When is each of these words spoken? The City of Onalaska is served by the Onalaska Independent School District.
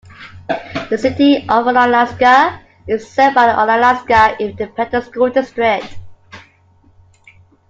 The 0.89 0.97
City 0.99 1.41
of 1.47 1.65
Onalaska 1.67 2.59
is 2.87 3.07
served 3.07 3.35
by 3.35 3.45
the 3.45 3.53
Onalaska 3.53 4.39
Independent 4.39 5.05
School 5.05 5.29
District. 5.29 5.85